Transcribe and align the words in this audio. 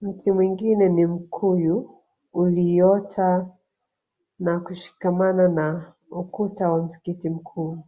Mti 0.00 0.30
mwingine 0.32 0.88
ni 0.88 1.06
mkuyu 1.06 1.98
ulioota 2.32 3.48
na 4.38 4.60
kushikamana 4.60 5.48
na 5.48 5.94
ukuta 6.10 6.72
wa 6.72 6.82
msikiti 6.86 7.28
mkuu 7.30 7.78